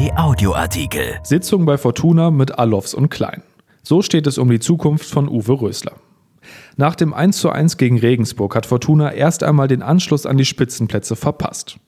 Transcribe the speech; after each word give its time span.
RP 0.00 0.16
Audioartikel. 0.16 1.20
Sitzung 1.22 1.66
bei 1.66 1.76
Fortuna 1.76 2.30
mit 2.30 2.58
Alofs 2.58 2.94
und 2.94 3.10
Klein. 3.10 3.42
So 3.82 4.00
steht 4.00 4.26
es 4.26 4.38
um 4.38 4.48
die 4.48 4.58
Zukunft 4.58 5.04
von 5.04 5.28
Uwe 5.28 5.60
Rösler. 5.60 5.92
Nach 6.76 6.94
dem 6.94 7.12
1:1 7.12 7.76
gegen 7.76 7.98
Regensburg 7.98 8.56
hat 8.56 8.64
Fortuna 8.64 9.12
erst 9.12 9.42
einmal 9.42 9.68
den 9.68 9.82
Anschluss 9.82 10.24
an 10.24 10.38
die 10.38 10.46
Spitzenplätze 10.46 11.16
verpasst. 11.16 11.78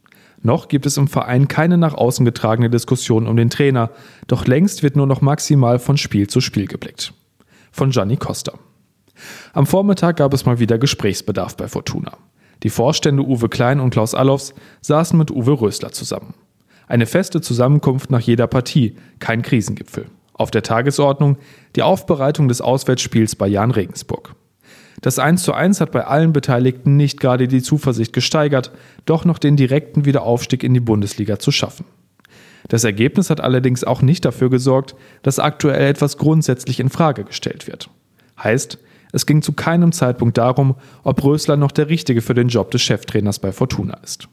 Noch 0.43 0.69
gibt 0.69 0.85
es 0.85 0.99
im 0.99 1.09
Verein 1.09 1.49
keine 1.49 1.79
nach 1.79 1.95
außen 1.95 2.27
getragene 2.27 2.69
Diskussion 2.69 3.27
um 3.27 3.37
den 3.37 3.49
Trainer, 3.49 3.91
doch 4.27 4.47
längst 4.47 4.83
wird 4.83 4.97
nur 4.97 5.07
noch 5.07 5.23
maximal 5.23 5.79
von 5.79 5.97
Spiel 5.97 6.27
zu 6.27 6.43
Spiel 6.43 6.67
geblickt. 6.67 7.15
Von 7.71 7.91
Gianni 7.91 8.19
Costa. 8.19 8.53
Am 9.55 9.65
Vormittag 9.65 10.17
gab 10.17 10.35
es 10.35 10.45
mal 10.45 10.59
wieder 10.59 10.77
Gesprächsbedarf 10.77 11.57
bei 11.57 11.67
Fortuna. 11.67 12.19
Die 12.63 12.71
Vorstände 12.71 13.23
Uwe 13.23 13.49
Klein 13.49 13.81
und 13.81 13.91
Klaus 13.91 14.15
Allofs 14.15 14.53
saßen 14.83 15.19
mit 15.19 15.31
Uwe 15.31 15.53
Rösler 15.53 15.93
zusammen. 15.93 16.35
Eine 16.93 17.07
feste 17.07 17.41
Zusammenkunft 17.41 18.11
nach 18.11 18.21
jeder 18.21 18.47
Partie, 18.47 18.97
kein 19.19 19.41
Krisengipfel. 19.41 20.11
Auf 20.35 20.51
der 20.51 20.63
Tagesordnung 20.63 21.39
die 21.75 21.81
Aufbereitung 21.81 22.49
des 22.49 22.61
Auswärtsspiels 22.61 23.35
bei 23.35 23.49
Jan 23.49 23.71
Regensburg. 23.71 24.35
Das 25.01 25.19
1 25.19 25.43
zu 25.43 25.55
1 25.55 25.81
hat 25.81 25.91
bei 25.91 26.05
allen 26.05 26.35
Beteiligten 26.35 26.99
nicht 26.99 27.19
gerade 27.19 27.49
die 27.49 27.63
Zuversicht 27.63 28.13
gesteigert, 28.13 28.73
doch 29.07 29.25
noch 29.25 29.39
den 29.39 29.57
direkten 29.57 30.05
Wiederaufstieg 30.05 30.63
in 30.63 30.75
die 30.75 30.81
Bundesliga 30.81 31.39
zu 31.39 31.51
schaffen. 31.51 31.87
Das 32.69 32.85
Ergebnis 32.85 33.31
hat 33.31 33.41
allerdings 33.41 33.85
auch 33.85 34.03
nicht 34.03 34.27
dafür 34.27 34.51
gesorgt, 34.51 34.95
dass 35.23 35.39
aktuell 35.39 35.89
etwas 35.89 36.19
grundsätzlich 36.19 36.79
in 36.79 36.91
Frage 36.91 37.25
gestellt 37.25 37.69
wird. 37.69 37.89
Heißt, 38.39 38.79
es 39.13 39.25
ging 39.25 39.41
zu 39.41 39.55
keinem 39.55 39.93
Zeitpunkt 39.93 40.37
darum, 40.37 40.75
ob 41.05 41.25
Rösler 41.25 41.57
noch 41.57 41.73
der 41.73 41.89
Richtige 41.89 42.21
für 42.21 42.35
den 42.35 42.49
Job 42.49 42.71
des 42.71 42.83
Cheftrainers 42.83 43.39
bei 43.39 43.51
Fortuna 43.51 43.95
ist. 44.05 44.29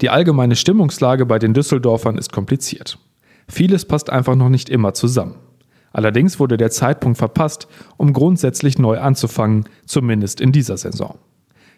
Die 0.00 0.10
allgemeine 0.10 0.56
Stimmungslage 0.56 1.26
bei 1.26 1.38
den 1.38 1.54
Düsseldorfern 1.54 2.18
ist 2.18 2.32
kompliziert. 2.32 2.98
Vieles 3.48 3.84
passt 3.84 4.10
einfach 4.10 4.36
noch 4.36 4.48
nicht 4.48 4.68
immer 4.68 4.94
zusammen. 4.94 5.36
Allerdings 5.92 6.38
wurde 6.38 6.56
der 6.56 6.70
Zeitpunkt 6.70 7.18
verpasst, 7.18 7.66
um 7.96 8.12
grundsätzlich 8.12 8.78
neu 8.78 8.98
anzufangen, 8.98 9.64
zumindest 9.86 10.40
in 10.40 10.52
dieser 10.52 10.76
Saison. 10.76 11.18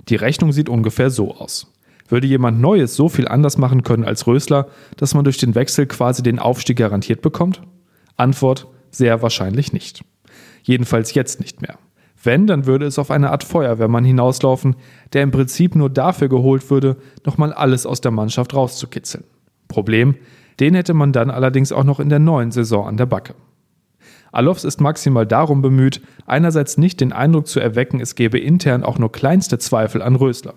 Die 0.08 0.16
Rechnung 0.16 0.52
sieht 0.52 0.68
ungefähr 0.68 1.10
so 1.10 1.34
aus. 1.34 1.72
Würde 2.08 2.26
jemand 2.26 2.60
Neues 2.60 2.96
so 2.96 3.08
viel 3.08 3.28
anders 3.28 3.56
machen 3.56 3.84
können 3.84 4.04
als 4.04 4.26
Rösler, 4.26 4.66
dass 4.96 5.14
man 5.14 5.24
durch 5.24 5.38
den 5.38 5.54
Wechsel 5.54 5.86
quasi 5.86 6.22
den 6.22 6.40
Aufstieg 6.40 6.76
garantiert 6.76 7.22
bekommt? 7.22 7.62
Antwort: 8.16 8.66
sehr 8.90 9.22
wahrscheinlich 9.22 9.72
nicht. 9.72 10.02
Jedenfalls 10.62 11.14
jetzt 11.14 11.38
nicht 11.38 11.62
mehr. 11.62 11.78
Wenn, 12.22 12.46
dann 12.46 12.66
würde 12.66 12.86
es 12.86 12.98
auf 12.98 13.10
eine 13.10 13.30
Art 13.30 13.44
Feuerwehrmann 13.44 14.04
hinauslaufen, 14.04 14.76
der 15.12 15.22
im 15.22 15.30
Prinzip 15.30 15.74
nur 15.74 15.88
dafür 15.88 16.28
geholt 16.28 16.70
würde, 16.70 16.96
nochmal 17.24 17.52
alles 17.52 17.86
aus 17.86 18.00
der 18.00 18.10
Mannschaft 18.10 18.54
rauszukitzeln. 18.54 19.24
Problem, 19.68 20.16
den 20.58 20.74
hätte 20.74 20.92
man 20.92 21.12
dann 21.12 21.30
allerdings 21.30 21.72
auch 21.72 21.84
noch 21.84 22.00
in 22.00 22.10
der 22.10 22.18
neuen 22.18 22.50
Saison 22.50 22.86
an 22.86 22.98
der 22.98 23.06
Backe. 23.06 23.34
Alofs 24.32 24.64
ist 24.64 24.80
maximal 24.80 25.26
darum 25.26 25.62
bemüht, 25.62 26.02
einerseits 26.26 26.76
nicht 26.76 27.00
den 27.00 27.12
Eindruck 27.12 27.48
zu 27.48 27.58
erwecken, 27.58 28.00
es 28.00 28.14
gebe 28.14 28.38
intern 28.38 28.84
auch 28.84 28.98
nur 28.98 29.10
kleinste 29.10 29.58
Zweifel 29.58 30.02
an 30.02 30.14
Rösler. 30.14 30.54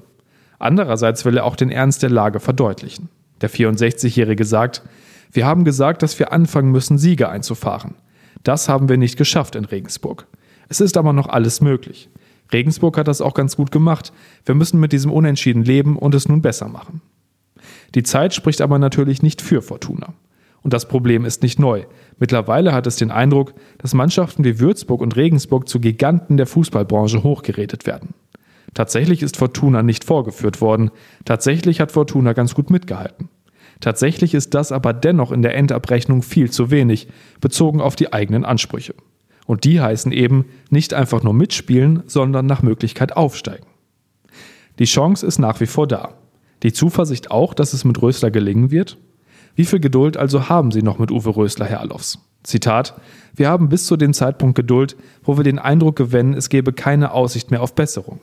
Andererseits 0.59 1.25
will 1.25 1.37
er 1.37 1.45
auch 1.45 1.55
den 1.55 1.71
Ernst 1.71 2.03
der 2.03 2.09
Lage 2.09 2.39
verdeutlichen. 2.39 3.09
Der 3.41 3.49
64-Jährige 3.49 4.45
sagt, 4.45 4.83
wir 5.31 5.45
haben 5.45 5.63
gesagt, 5.63 6.03
dass 6.03 6.19
wir 6.19 6.31
anfangen 6.31 6.71
müssen, 6.71 6.97
Siege 6.97 7.29
einzufahren. 7.29 7.95
Das 8.43 8.69
haben 8.69 8.89
wir 8.89 8.97
nicht 8.97 9.17
geschafft 9.17 9.55
in 9.55 9.65
Regensburg. 9.65 10.27
Es 10.69 10.81
ist 10.81 10.97
aber 10.97 11.13
noch 11.13 11.27
alles 11.27 11.61
möglich. 11.61 12.09
Regensburg 12.51 12.97
hat 12.97 13.07
das 13.07 13.21
auch 13.21 13.33
ganz 13.33 13.55
gut 13.55 13.71
gemacht. 13.71 14.13
Wir 14.45 14.55
müssen 14.55 14.79
mit 14.79 14.91
diesem 14.91 15.11
Unentschieden 15.11 15.63
leben 15.63 15.97
und 15.97 16.13
es 16.15 16.27
nun 16.27 16.41
besser 16.41 16.67
machen. 16.67 17.01
Die 17.95 18.03
Zeit 18.03 18.33
spricht 18.33 18.61
aber 18.61 18.79
natürlich 18.79 19.21
nicht 19.21 19.41
für 19.41 19.61
Fortuna. 19.61 20.13
Und 20.61 20.73
das 20.73 20.87
Problem 20.87 21.25
ist 21.25 21.43
nicht 21.43 21.59
neu. 21.59 21.83
Mittlerweile 22.19 22.71
hat 22.73 22.87
es 22.87 22.95
den 22.95 23.11
Eindruck, 23.11 23.53
dass 23.79 23.93
Mannschaften 23.93 24.45
wie 24.45 24.59
Würzburg 24.59 25.01
und 25.01 25.15
Regensburg 25.15 25.67
zu 25.67 25.79
Giganten 25.79 26.37
der 26.37 26.47
Fußballbranche 26.47 27.23
hochgeredet 27.23 27.85
werden. 27.85 28.13
Tatsächlich 28.73 29.21
ist 29.21 29.37
Fortuna 29.37 29.83
nicht 29.83 30.03
vorgeführt 30.03 30.61
worden. 30.61 30.89
Tatsächlich 31.25 31.79
hat 31.79 31.91
Fortuna 31.91 32.33
ganz 32.33 32.55
gut 32.55 32.69
mitgehalten. 32.69 33.29
Tatsächlich 33.81 34.33
ist 34.33 34.53
das 34.53 34.71
aber 34.71 34.93
dennoch 34.93 35.31
in 35.31 35.41
der 35.41 35.55
Endabrechnung 35.55 36.21
viel 36.21 36.49
zu 36.49 36.71
wenig, 36.71 37.09
bezogen 37.41 37.81
auf 37.81 37.95
die 37.95 38.13
eigenen 38.13 38.45
Ansprüche. 38.45 38.95
Und 39.45 39.65
die 39.65 39.81
heißen 39.81 40.11
eben 40.11 40.45
nicht 40.69 40.93
einfach 40.93 41.23
nur 41.23 41.33
mitspielen, 41.33 42.03
sondern 42.07 42.45
nach 42.45 42.61
Möglichkeit 42.61 43.15
aufsteigen. 43.15 43.67
Die 44.79 44.85
Chance 44.85 45.25
ist 45.25 45.39
nach 45.39 45.59
wie 45.59 45.65
vor 45.65 45.87
da. 45.87 46.13
Die 46.63 46.73
Zuversicht 46.73 47.29
auch, 47.29 47.53
dass 47.53 47.73
es 47.73 47.83
mit 47.83 48.01
Rösler 48.01 48.31
gelingen 48.31 48.71
wird? 48.71 48.97
Wie 49.55 49.65
viel 49.65 49.79
Geduld 49.79 50.17
also 50.17 50.49
haben 50.49 50.71
Sie 50.71 50.81
noch 50.81 50.97
mit 50.97 51.11
Uwe 51.11 51.35
Rösler, 51.35 51.65
Herr 51.65 51.81
Alofs? 51.81 52.19
Zitat: 52.43 52.95
Wir 53.35 53.49
haben 53.49 53.69
bis 53.69 53.85
zu 53.85 53.97
dem 53.97 54.13
Zeitpunkt 54.13 54.55
Geduld, 54.55 54.95
wo 55.23 55.37
wir 55.37 55.43
den 55.43 55.59
Eindruck 55.59 55.95
gewinnen, 55.95 56.33
es 56.33 56.49
gebe 56.49 56.73
keine 56.73 57.11
Aussicht 57.11 57.51
mehr 57.51 57.61
auf 57.61 57.75
Besserung. 57.75 58.19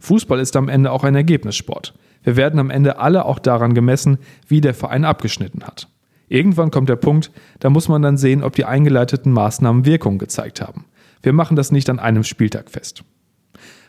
Fußball 0.00 0.38
ist 0.38 0.54
am 0.54 0.68
Ende 0.68 0.92
auch 0.92 1.02
ein 1.02 1.14
Ergebnissport. 1.14 1.94
Wir 2.22 2.36
werden 2.36 2.60
am 2.60 2.70
Ende 2.70 2.98
alle 2.98 3.24
auch 3.24 3.38
daran 3.38 3.74
gemessen, 3.74 4.18
wie 4.46 4.60
der 4.60 4.74
Verein 4.74 5.04
abgeschnitten 5.04 5.64
hat. 5.64 5.88
Irgendwann 6.28 6.70
kommt 6.70 6.88
der 6.88 6.96
Punkt, 6.96 7.30
da 7.60 7.70
muss 7.70 7.88
man 7.88 8.02
dann 8.02 8.16
sehen, 8.16 8.42
ob 8.42 8.54
die 8.54 8.64
eingeleiteten 8.64 9.32
Maßnahmen 9.32 9.84
Wirkung 9.84 10.18
gezeigt 10.18 10.60
haben. 10.60 10.84
Wir 11.22 11.32
machen 11.32 11.56
das 11.56 11.72
nicht 11.72 11.88
an 11.90 11.98
einem 11.98 12.24
Spieltag 12.24 12.70
fest. 12.70 13.02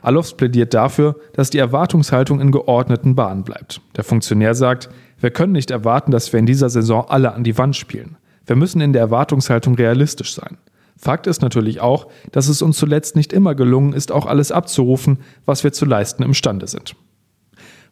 Alofs 0.01 0.33
plädiert 0.33 0.73
dafür, 0.73 1.17
dass 1.33 1.49
die 1.49 1.57
Erwartungshaltung 1.57 2.39
in 2.39 2.51
geordneten 2.51 3.15
Bahnen 3.15 3.43
bleibt. 3.43 3.81
Der 3.97 4.03
Funktionär 4.03 4.55
sagt, 4.55 4.89
wir 5.19 5.31
können 5.31 5.51
nicht 5.51 5.71
erwarten, 5.71 6.11
dass 6.11 6.31
wir 6.31 6.39
in 6.39 6.45
dieser 6.45 6.69
Saison 6.69 7.05
alle 7.09 7.33
an 7.33 7.43
die 7.43 7.57
Wand 7.57 7.75
spielen. 7.75 8.17
Wir 8.45 8.55
müssen 8.55 8.81
in 8.81 8.93
der 8.93 9.01
Erwartungshaltung 9.01 9.75
realistisch 9.75 10.33
sein. 10.33 10.57
Fakt 10.97 11.27
ist 11.27 11.41
natürlich 11.41 11.81
auch, 11.81 12.07
dass 12.31 12.47
es 12.47 12.61
uns 12.61 12.77
zuletzt 12.77 13.15
nicht 13.15 13.31
immer 13.31 13.55
gelungen 13.55 13.93
ist, 13.93 14.11
auch 14.11 14.25
alles 14.25 14.51
abzurufen, 14.51 15.19
was 15.45 15.63
wir 15.63 15.71
zu 15.71 15.85
leisten 15.85 16.23
imstande 16.23 16.67
sind. 16.67 16.95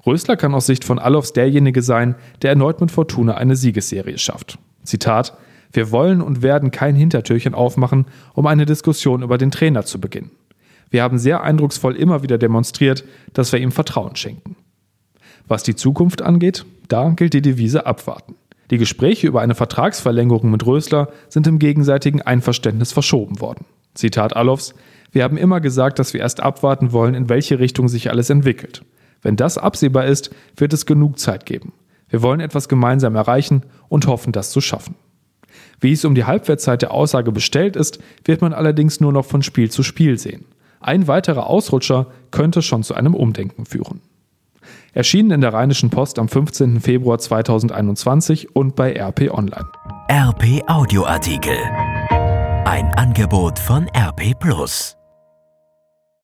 Rösler 0.08 0.38
kann 0.38 0.56
aus 0.56 0.66
Sicht 0.66 0.86
von 0.86 1.00
Allofs 1.00 1.34
derjenige 1.34 1.82
sein, 1.82 2.16
der 2.42 2.52
erneut 2.52 2.80
mit 2.80 2.92
Fortuna 2.92 3.36
eine 3.36 3.58
Siegesserie 3.58 4.18
schafft. 4.18 4.58
Zitat: 4.84 5.38
Wir 5.74 5.92
wollen 5.92 6.22
und 6.22 6.42
werden 6.42 6.72
kein 6.72 6.96
Hintertürchen 6.96 7.54
aufmachen, 7.54 8.06
um 8.34 8.48
eine 8.48 8.66
Diskussion 8.66 9.22
über 9.22 9.38
den 9.38 9.52
Trainer 9.52 9.84
zu 9.84 10.00
beginnen. 10.00 10.32
Wir 10.90 11.04
haben 11.04 11.18
sehr 11.18 11.44
eindrucksvoll 11.44 11.98
immer 11.98 12.24
wieder 12.24 12.38
demonstriert, 12.38 13.04
dass 13.34 13.52
wir 13.52 13.60
ihm 13.60 13.74
Vertrauen 13.74 14.16
schenken. 14.16 14.56
Was 15.46 15.64
die 15.64 15.76
Zukunft 15.76 16.22
angeht, 16.22 16.66
da 16.88 17.10
gilt 17.10 17.34
die 17.34 17.42
Devise 17.42 17.86
abwarten. 17.86 18.36
Die 18.72 18.78
Gespräche 18.78 19.28
über 19.28 19.42
eine 19.42 19.56
Vertragsverlängerung 19.56 20.50
mit 20.50 20.66
Rösler 20.66 21.10
sind 21.28 21.48
im 21.48 21.60
gegenseitigen 21.60 22.22
Einverständnis 22.22 22.94
verschoben 22.94 23.42
worden. 23.42 23.66
Zitat 23.94 24.38
Allofs: 24.38 24.74
Wir 25.12 25.26
haben 25.26 25.36
immer 25.36 25.60
gesagt, 25.60 26.00
dass 26.00 26.14
wir 26.14 26.22
erst 26.22 26.40
abwarten 26.40 26.94
wollen, 26.94 27.14
in 27.14 27.28
welche 27.28 27.60
Richtung 27.60 27.90
sich 27.90 28.10
alles 28.10 28.30
entwickelt. 28.30 28.84
Wenn 29.28 29.36
das 29.36 29.58
absehbar 29.58 30.06
ist, 30.06 30.34
wird 30.56 30.72
es 30.72 30.86
genug 30.86 31.20
Zeit 31.20 31.46
geben. 31.46 31.74
Wir 32.08 32.22
wollen 32.22 32.40
etwas 32.40 32.70
gemeinsam 32.70 33.18
erreichen 33.18 33.64
und 33.90 34.08
hoffen, 34.08 34.32
das 34.32 34.52
zu 34.52 34.62
schaffen. 34.62 34.96
Wie 35.82 35.92
es 35.92 36.06
um 36.06 36.16
die 36.16 36.24
Halbwertszeit 36.24 36.82
der 36.82 36.94
Aussage 36.94 37.34
bestellt 37.34 37.76
ist, 37.76 38.00
wird 38.24 38.40
man 38.40 38.54
allerdings 38.54 39.02
nur 39.02 39.12
noch 39.12 39.26
von 39.26 39.44
Spiel 39.44 39.70
zu 39.70 39.84
Spiel 39.84 40.18
sehen. 40.18 40.46
Ein 40.80 41.10
weiterer 41.10 41.48
Ausrutscher 41.48 42.08
könnte 42.32 42.62
schon 42.62 42.84
zu 42.84 42.94
einem 42.94 43.14
Umdenken 43.14 43.66
führen. 43.66 44.00
Erschienen 44.94 45.32
in 45.32 45.42
der 45.42 45.52
Rheinischen 45.52 45.90
Post 45.90 46.20
am 46.20 46.30
15. 46.30 46.80
Februar 46.80 47.20
2021 47.20 48.56
und 48.56 48.78
bei 48.78 48.94
RP 48.98 49.30
Online. 49.30 49.68
RP 50.10 50.64
Audioartikel. 50.68 51.58
Ein 52.64 52.94
Angebot 52.96 53.60
von 53.60 53.90
RP 53.94 54.40
Plus. 54.40 54.97